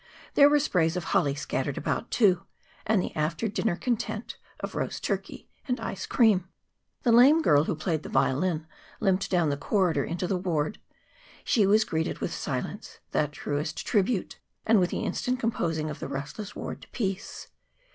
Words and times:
There 0.33 0.49
were 0.49 0.57
sprays 0.57 0.97
of 0.97 1.03
holly 1.03 1.35
scattered 1.35 1.77
about, 1.77 2.09
too, 2.09 2.47
and 2.87 2.99
the 2.99 3.15
after 3.15 3.47
dinner 3.47 3.75
content 3.75 4.35
of 4.59 4.73
roast 4.73 5.03
turkey 5.03 5.47
and 5.67 5.79
ice 5.79 6.07
cream. 6.07 6.47
The 7.03 7.11
lame 7.11 7.43
girl 7.43 7.65
who 7.65 7.75
played 7.75 8.01
the 8.01 8.09
violin 8.09 8.65
limped 8.99 9.29
down 9.29 9.51
the 9.51 9.57
corridor 9.57 10.03
into 10.03 10.25
the 10.25 10.39
ward. 10.39 10.79
She 11.43 11.67
was 11.67 11.83
greeted 11.85 12.17
with 12.17 12.33
silence, 12.33 12.97
that 13.11 13.31
truest 13.31 13.85
tribute, 13.85 14.39
and 14.65 14.79
with 14.79 14.89
the 14.89 15.01
instant 15.01 15.39
composing 15.39 15.91
of 15.91 15.99
the 15.99 16.07
restless 16.07 16.55
ward 16.55 16.81
to 16.81 16.87
peace. 16.87 17.49